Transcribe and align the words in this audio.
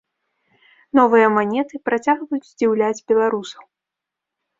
Новыя 0.99 1.27
манеты 1.35 1.79
працягваюць 1.89 2.47
здзіўляць 2.51 3.05
беларусаў. 3.13 3.63